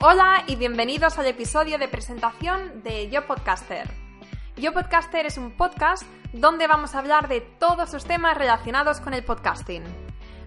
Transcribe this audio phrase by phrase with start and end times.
[0.00, 3.90] Hola y bienvenidos al episodio de presentación de Yo Podcaster.
[4.56, 9.12] Yo Podcaster es un podcast donde vamos a hablar de todos los temas relacionados con
[9.12, 9.82] el podcasting.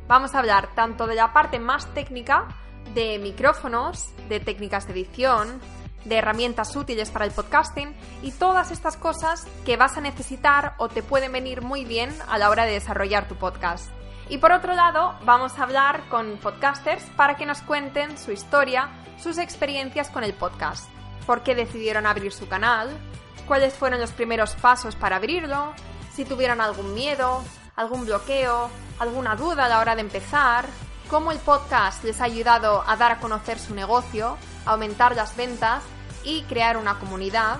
[0.07, 2.47] Vamos a hablar tanto de la parte más técnica,
[2.93, 5.59] de micrófonos, de técnicas de edición,
[6.05, 7.93] de herramientas útiles para el podcasting
[8.23, 12.37] y todas estas cosas que vas a necesitar o te pueden venir muy bien a
[12.37, 13.91] la hora de desarrollar tu podcast.
[14.31, 18.87] Y por otro lado, vamos a hablar con podcasters para que nos cuenten su historia,
[19.21, 20.89] sus experiencias con el podcast,
[21.25, 22.97] por qué decidieron abrir su canal,
[23.45, 25.73] cuáles fueron los primeros pasos para abrirlo,
[26.13, 27.43] si tuvieron algún miedo,
[27.75, 30.65] algún bloqueo, alguna duda a la hora de empezar,
[31.09, 35.83] cómo el podcast les ha ayudado a dar a conocer su negocio, aumentar las ventas
[36.23, 37.57] y crear una comunidad.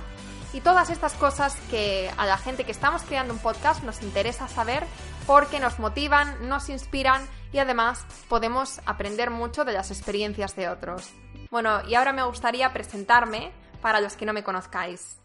[0.53, 4.47] Y todas estas cosas que a la gente que estamos creando un podcast nos interesa
[4.47, 4.85] saber
[5.27, 11.13] porque nos motivan, nos inspiran y además podemos aprender mucho de las experiencias de otros.
[11.49, 15.19] Bueno, y ahora me gustaría presentarme para los que no me conozcáis.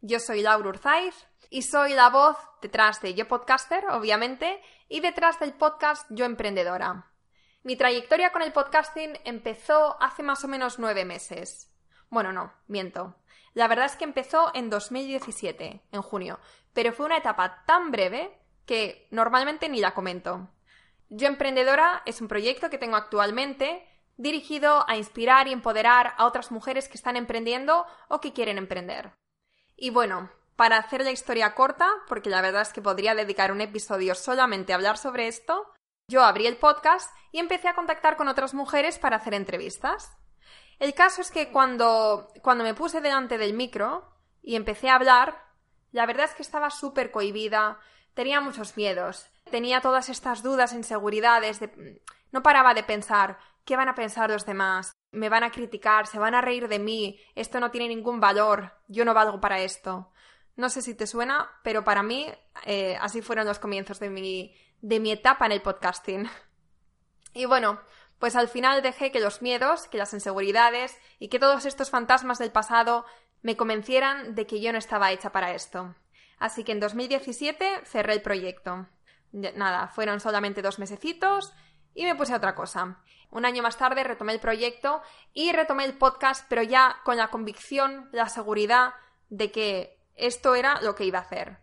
[0.00, 1.14] Yo soy Laura Urzaiz
[1.50, 7.10] y soy la voz detrás de Yo Podcaster, obviamente, y detrás del podcast Yo Emprendedora.
[7.62, 11.70] Mi trayectoria con el podcasting empezó hace más o menos nueve meses.
[12.10, 13.16] Bueno, no, miento.
[13.54, 16.40] La verdad es que empezó en 2017, en junio,
[16.72, 20.50] pero fue una etapa tan breve que normalmente ni la comento.
[21.08, 26.50] Yo Emprendedora es un proyecto que tengo actualmente dirigido a inspirar y empoderar a otras
[26.50, 29.12] mujeres que están emprendiendo o que quieren emprender.
[29.76, 33.60] Y bueno, para hacer la historia corta, porque la verdad es que podría dedicar un
[33.60, 35.66] episodio solamente a hablar sobre esto,
[36.08, 40.16] yo abrí el podcast y empecé a contactar con otras mujeres para hacer entrevistas.
[40.78, 45.42] El caso es que cuando, cuando me puse delante del micro y empecé a hablar,
[45.90, 47.78] la verdad es que estaba súper cohibida,
[48.14, 51.60] tenía muchos miedos, tenía todas estas dudas, inseguridades,
[52.30, 54.92] no paraba de pensar, ¿qué van a pensar los demás?
[55.10, 58.72] Me van a criticar, se van a reír de mí, esto no tiene ningún valor,
[58.88, 60.12] yo no valgo para esto.
[60.56, 62.26] No sé si te suena, pero para mí
[62.64, 66.28] eh, así fueron los comienzos de mi, de mi etapa en el podcasting.
[67.34, 67.80] Y bueno,
[68.18, 72.38] pues al final dejé que los miedos, que las inseguridades y que todos estos fantasmas
[72.38, 73.06] del pasado
[73.40, 75.94] me convencieran de que yo no estaba hecha para esto.
[76.42, 78.88] Así que en 2017 cerré el proyecto.
[79.30, 81.52] Nada, fueron solamente dos mesecitos
[81.94, 82.98] y me puse a otra cosa.
[83.30, 87.28] Un año más tarde retomé el proyecto y retomé el podcast, pero ya con la
[87.28, 88.94] convicción, la seguridad
[89.30, 91.58] de que esto era lo que iba a hacer.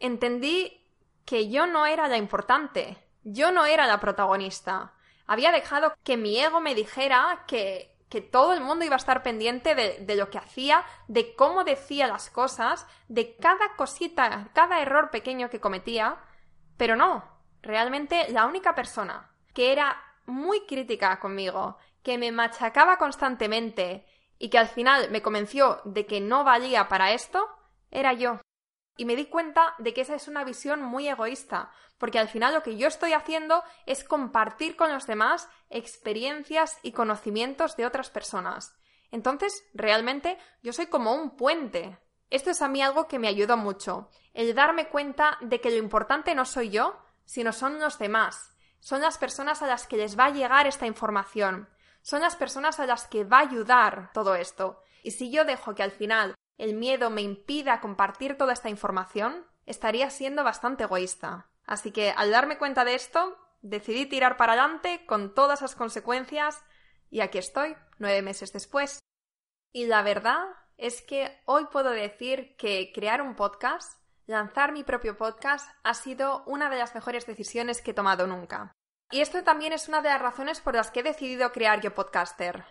[0.00, 0.84] Entendí
[1.24, 4.94] que yo no era la importante, yo no era la protagonista.
[5.28, 9.24] Había dejado que mi ego me dijera que que todo el mundo iba a estar
[9.24, 15.10] pendiente de, lo que hacía, de cómo decía las cosas, de cada cosita, cada error
[15.10, 16.18] pequeño que cometía,
[16.76, 17.24] pero no,
[17.60, 24.06] realmente la única persona que era muy crítica conmigo, que me machacaba constantemente
[24.38, 27.48] y que al final me convenció de que no valía para esto,
[27.90, 28.43] era yo.
[28.96, 32.54] Y me di cuenta de que esa es una visión muy egoísta, porque al final
[32.54, 38.10] lo que yo estoy haciendo es compartir con los demás experiencias y conocimientos de otras
[38.10, 38.76] personas.
[39.10, 41.98] Entonces, realmente, yo soy como un puente.
[42.30, 45.76] Esto es a mí algo que me ayudó mucho, el darme cuenta de que lo
[45.76, 48.54] importante no soy yo, sino son los demás.
[48.80, 51.68] Son las personas a las que les va a llegar esta información.
[52.02, 54.82] Son las personas a las que va a ayudar todo esto.
[55.02, 59.46] Y si yo dejo que al final el miedo me impida compartir toda esta información,
[59.66, 61.50] estaría siendo bastante egoísta.
[61.66, 66.62] Así que al darme cuenta de esto, decidí tirar para adelante con todas las consecuencias
[67.10, 68.98] y aquí estoy, nueve meses después.
[69.72, 70.44] Y la verdad
[70.76, 76.44] es que hoy puedo decir que crear un podcast, lanzar mi propio podcast, ha sido
[76.46, 78.72] una de las mejores decisiones que he tomado nunca.
[79.10, 81.94] Y esto también es una de las razones por las que he decidido crear Yo
[81.94, 82.64] Podcaster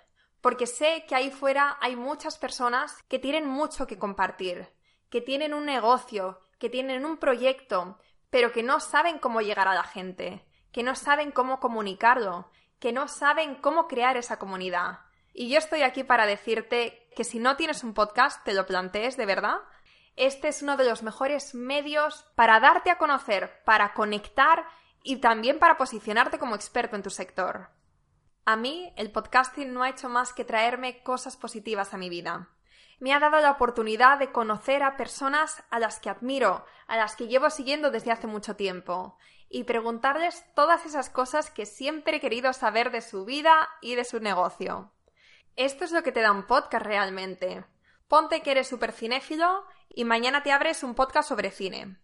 [0.43, 4.67] porque sé que ahí fuera hay muchas personas que tienen mucho que compartir,
[5.09, 7.97] que tienen un negocio, que tienen un proyecto,
[8.29, 12.91] pero que no saben cómo llegar a la gente, que no saben cómo comunicarlo, que
[12.91, 14.99] no saben cómo crear esa comunidad.
[15.33, 19.15] Y yo estoy aquí para decirte que si no tienes un podcast, te lo plantees
[19.15, 19.59] de verdad.
[20.17, 24.65] Este es uno de los mejores medios para darte a conocer, para conectar
[25.03, 27.69] y también para posicionarte como experto en tu sector.
[28.45, 32.49] A mí el podcasting no ha hecho más que traerme cosas positivas a mi vida.
[32.99, 37.15] Me ha dado la oportunidad de conocer a personas a las que admiro, a las
[37.15, 39.17] que llevo siguiendo desde hace mucho tiempo,
[39.47, 44.03] y preguntarles todas esas cosas que siempre he querido saber de su vida y de
[44.03, 44.91] su negocio.
[45.55, 47.63] Esto es lo que te da un podcast realmente.
[48.09, 51.97] Ponte que eres súper cinéfilo y mañana te abres un podcast sobre cine.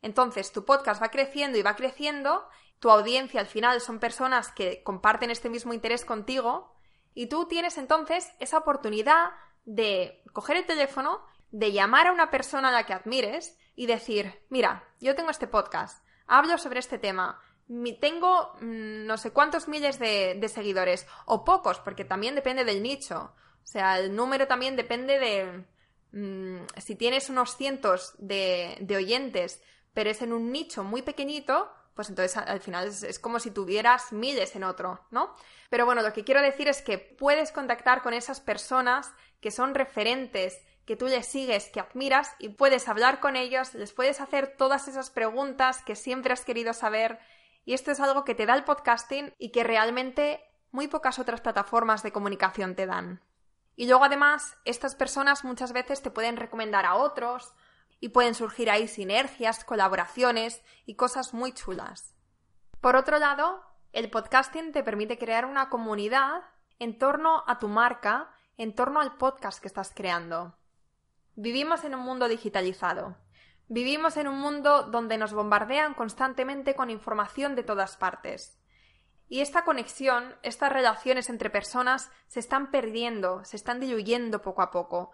[0.00, 2.48] Entonces tu podcast va creciendo y va creciendo
[2.82, 6.74] tu audiencia al final son personas que comparten este mismo interés contigo
[7.14, 9.30] Y tú tienes entonces esa oportunidad
[9.64, 14.42] de coger el teléfono, de llamar a una persona a la que admires y decir,
[14.48, 17.38] mira, yo tengo este podcast, hablo sobre este tema,
[18.00, 23.32] tengo mm, no sé cuántos miles de, seguidores, o pocos, porque también depende del nicho.
[23.62, 25.64] O sea, el número también depende de...
[26.12, 29.62] Mm, si tienes unos cientos de, oyentes,
[29.94, 34.12] pero es en un nicho muy pequeñito, pues entonces al final es, como si tuvieras
[34.12, 35.34] miles en otro, ¿no?
[35.68, 39.74] Pero bueno, lo que quiero decir es que puedes contactar con esas personas que son
[39.74, 44.56] referentes, que tú les sigues, que admiras y puedes hablar con ellos, les puedes hacer
[44.56, 47.18] todas esas preguntas que siempre has querido saber
[47.64, 50.40] y esto es algo que te da el podcasting y que realmente
[50.70, 53.20] muy pocas otras plataformas de comunicación te dan.
[53.76, 57.54] Y luego además, estas personas muchas veces te pueden recomendar a otros
[58.02, 62.16] y pueden surgir ahí sinergias, colaboraciones y cosas muy chulas.
[62.80, 63.62] Por otro lado,
[63.92, 66.42] el podcasting te permite crear una comunidad
[66.80, 70.58] en torno a tu marca, en torno al podcast que estás creando.
[71.36, 73.16] Vivimos en un mundo digitalizado
[73.74, 78.58] Vivimos en un mundo donde nos bombardean constantemente con información de todas partes.
[79.28, 84.70] Y esta conexión, estas relaciones entre personas se están perdiendo, se están diluyendo poco a
[84.70, 85.12] poco.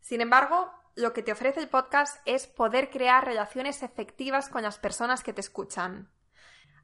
[0.00, 4.78] Sin embargo, lo que te ofrece el podcast es poder crear relaciones efectivas con las
[4.78, 6.10] personas que te escuchan.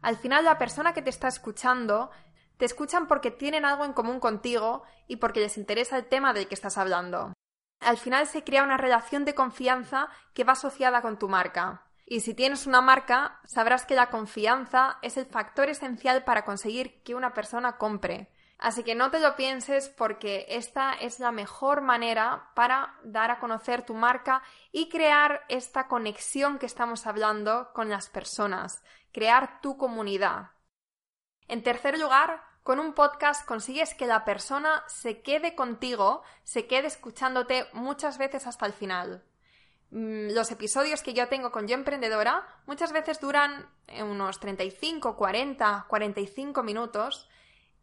[0.03, 2.11] Al final, la persona que te está escuchando
[2.57, 6.49] te escuchan porque tienen algo en común contigo y porque les interesa el tema del
[6.49, 7.33] que estás hablando
[7.81, 11.85] al final se crea una relación de confianza que va asociada con tu marca.
[12.05, 17.03] Y si tienes una marca, sabrás que la confianza es el factor esencial para conseguir
[17.03, 18.31] que una persona compre.
[18.59, 23.39] Así que no te lo pienses porque esta es la mejor manera para dar a
[23.39, 24.43] conocer tu marca
[24.73, 28.83] y crear esta conexión que estamos hablando con las personas,
[29.13, 30.53] crear tu comunidad.
[31.49, 36.87] En tercer lugar, con un podcast consigues que la persona se quede contigo, se quede
[36.89, 39.23] escuchándote muchas veces hasta el final.
[39.91, 43.71] Mm, los episodios que yo tengo con Yo Emprendedora muchas veces duran
[44.01, 47.29] unos 35, 40, 45 minutos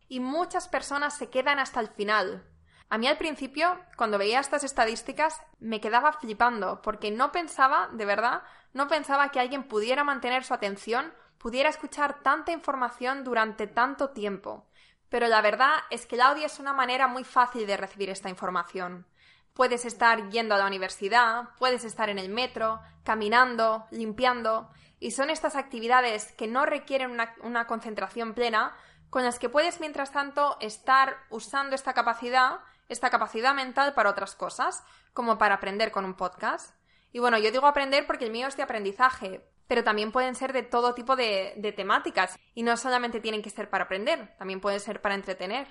[0.07, 2.45] y muchas personas se quedan hasta el final.
[2.89, 8.05] A mí al principio, cuando veía estas estadísticas, me quedaba flipando porque no pensaba, de
[8.05, 14.09] verdad, no pensaba que alguien pudiera mantener su atención, pudiera escuchar tanta información durante tanto
[14.09, 14.67] tiempo
[15.13, 18.29] pero la verdad es que el audio es una manera muy fácil de recibir esta
[18.29, 19.05] información.
[19.53, 25.29] Puedes estar yendo a la universidad, puedes estar en el metro, caminando, limpiando, y son
[25.29, 28.75] estas actividades que no requieren una, concentración plena,
[29.13, 34.33] con las que puedes, mientras tanto, estar usando esta capacidad, esta capacidad mental para otras
[34.33, 34.83] cosas,
[35.13, 36.75] como para aprender con un podcast.
[37.11, 40.51] Y bueno, yo digo aprender porque el mío es de aprendizaje, pero también pueden ser
[40.51, 44.79] de todo tipo de, temáticas y no solamente tienen que ser para aprender, también pueden
[44.79, 45.67] ser para entretener.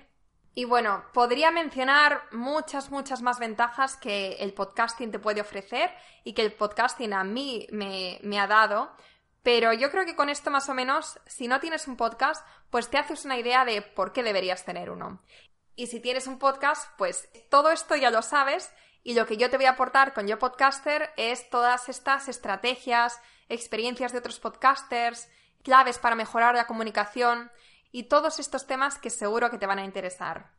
[0.55, 5.91] Y bueno, podría mencionar muchas, muchas más ventajas que el podcasting te puede ofrecer
[6.23, 8.93] y que el podcasting a mí me, me, ha dado,
[9.43, 12.89] pero yo creo que con esto más o menos, si no tienes un podcast, pues
[12.89, 15.21] te haces una idea de por qué deberías tener uno.
[15.75, 18.73] Y si tienes un podcast, pues todo esto ya lo sabes
[19.03, 23.21] y lo que yo te voy a aportar con Yo Podcaster es todas estas estrategias,
[23.49, 25.29] experiencias de otros podcasters,
[25.63, 27.51] claves para mejorar la comunicación
[27.91, 30.53] y todos estos temas que seguro que te van a interesar.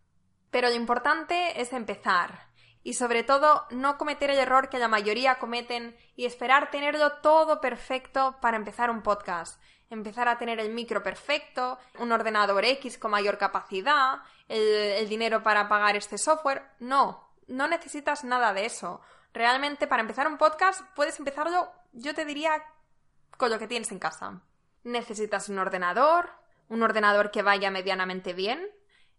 [0.51, 2.47] Pero lo importante es empezar
[2.83, 7.61] y sobre todo no cometer el error que la mayoría cometen y esperar tenerlo todo
[7.61, 9.61] perfecto para empezar un podcast.
[9.89, 15.69] Empezar a tener el micro perfecto, un ordenador X con mayor capacidad, el, dinero para
[15.69, 16.63] pagar este software.
[16.79, 19.01] No, no necesitas nada de eso.
[19.33, 22.63] Realmente para empezar un podcast puedes empezarlo, yo te diría,
[23.37, 24.41] con lo que tienes en casa.
[24.83, 26.31] Necesitas un ordenador,
[26.67, 28.67] un ordenador que vaya medianamente bien,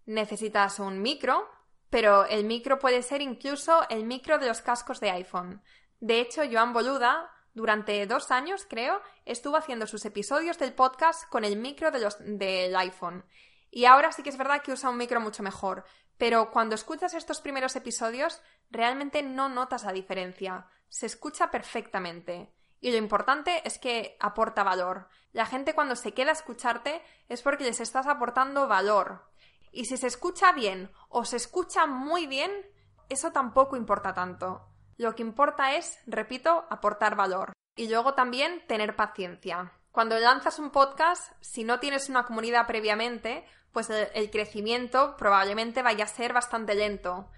[0.07, 1.49] necesitas un micro,
[1.95, 5.63] pero el micro puede ser incluso el micro de los cascos de iPhone.
[6.01, 11.45] De hecho, Joan Boluda, durante dos años, creo, estuvo haciendo sus episodios del podcast con
[11.45, 13.25] el micro de los, del iPhone.
[13.71, 15.85] Y ahora sí que es verdad que usa un micro mucho mejor,
[16.19, 20.67] pero cuando escuchas estos primeros episodios, realmente no notas la diferencia.
[20.89, 22.53] Se escucha perfectamente.
[22.81, 25.07] Y lo importante es que aporta valor.
[25.33, 29.31] La gente cuando se queda a escucharte es porque les estás aportando valor.
[29.75, 32.53] Y si se escucha bien o se escucha muy bien,
[33.09, 34.69] eso tampoco importa tanto.
[34.97, 37.53] Lo que importa es, repito, aportar valor.
[37.75, 39.73] Y luego también tener paciencia.
[39.91, 46.05] Cuando lanzas un podcast, si no tienes una comunidad previamente, pues el, crecimiento probablemente vaya
[46.05, 47.29] a ser bastante lento.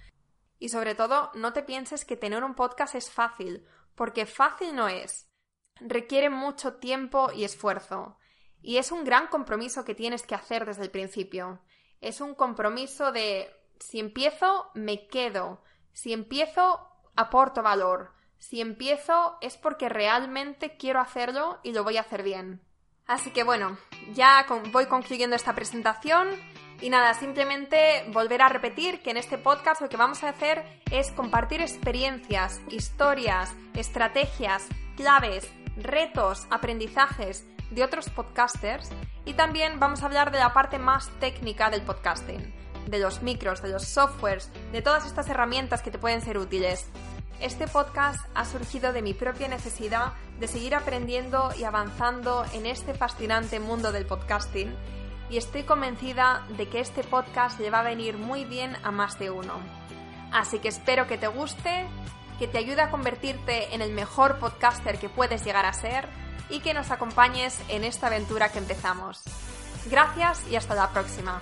[0.58, 4.88] Y sobre todo, no te pienses que tener un podcast es fácil, porque fácil no
[4.88, 5.26] es
[5.80, 8.18] requiere mucho tiempo y esfuerzo.
[8.62, 11.62] Y es un gran compromiso que tienes que hacer desde el principio.
[12.00, 15.62] Es un compromiso de si empiezo, me quedo.
[15.92, 18.12] Si empiezo, aporto valor.
[18.38, 22.60] Si empiezo, es porque realmente quiero hacerlo y lo voy a hacer bien.
[23.06, 23.78] Así que bueno,
[24.12, 26.28] ya voy concluyendo esta presentación
[26.80, 30.82] y nada, simplemente volver a repetir que en este podcast lo que vamos a hacer
[30.90, 38.90] es compartir experiencias, historias, estrategias, claves, retos, aprendizajes de otros podcasters
[39.24, 42.52] y también vamos a hablar de la parte más técnica del podcasting,
[42.86, 46.88] de los micros, de los softwares, de todas estas herramientas que te pueden ser útiles.
[47.40, 52.94] Este podcast ha surgido de mi propia necesidad de seguir aprendiendo y avanzando en este
[52.94, 54.74] fascinante mundo del podcasting
[55.28, 59.18] y estoy convencida de que este podcast le va a venir muy bien a más
[59.18, 59.54] de uno.
[60.32, 61.86] Así que espero que te guste,
[62.38, 66.08] que te ayude a convertirte en el mejor podcaster que puedes llegar a ser
[66.48, 69.22] y que nos acompañes en esta aventura que empezamos.
[69.86, 71.40] Gracias y hasta la próxima.